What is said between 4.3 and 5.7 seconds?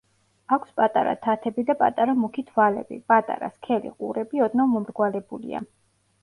ოდნავ მომრგვალებულია.